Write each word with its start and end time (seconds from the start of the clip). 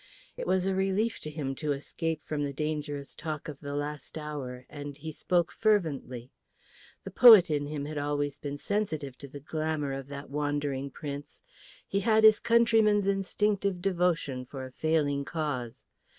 It 0.35 0.47
was 0.47 0.65
a 0.65 0.73
relief 0.73 1.19
to 1.19 1.29
him 1.29 1.53
to 1.61 1.73
escape 1.73 2.23
from 2.23 2.41
the 2.43 2.53
dangerous 2.53 3.13
talk 3.13 3.47
of 3.47 3.59
the 3.59 3.75
last 3.75 4.17
hour, 4.17 4.65
and 4.67 4.97
he 4.97 5.11
spoke 5.11 5.51
fervently. 5.51 6.31
The 7.03 7.11
poet 7.11 7.51
in 7.51 7.67
him 7.67 7.85
had 7.85 7.99
always 7.99 8.39
been 8.39 8.57
sensitive 8.57 9.15
to 9.19 9.27
the 9.27 9.39
glamour 9.39 9.93
of 9.93 10.07
that 10.07 10.31
wandering 10.31 10.89
Prince; 10.89 11.43
he 11.87 11.99
had 11.99 12.23
his 12.23 12.39
countrymen's 12.39 13.05
instinctive 13.05 13.79
devotion 13.79 14.43
for 14.43 14.65
a 14.65 14.71
failing 14.71 15.23
cause. 15.23 15.83